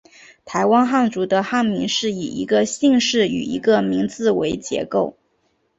[0.45, 5.15] 台湾汉族的汉名是以一个姓氏与一个名字为结构。